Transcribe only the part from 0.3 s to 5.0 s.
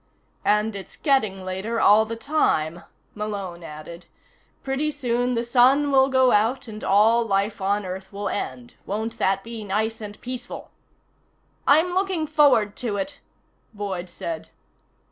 "And it's getting later all the time," Malone added. "Pretty